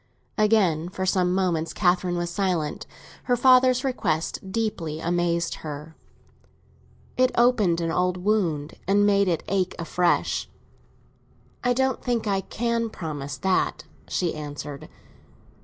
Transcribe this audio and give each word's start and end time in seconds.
Again, 0.35 0.89
for 0.89 1.05
some 1.05 1.31
moments, 1.31 1.73
Catherine 1.73 2.17
was 2.17 2.31
silent; 2.31 2.87
her 3.25 3.35
father's 3.37 3.83
request 3.83 4.51
deeply 4.51 4.99
amazed 4.99 5.53
her; 5.61 5.95
it 7.17 7.29
opened 7.35 7.79
an 7.81 7.91
old 7.91 8.17
wound 8.17 8.79
and 8.87 9.05
made 9.05 9.27
it 9.27 9.43
ache 9.47 9.75
afresh. 9.77 10.49
"I 11.63 11.73
don't 11.73 12.03
think 12.03 12.25
I 12.25 12.41
can 12.41 12.89
promise 12.89 13.37
that," 13.37 13.83
she 14.07 14.33
answered. 14.33 14.89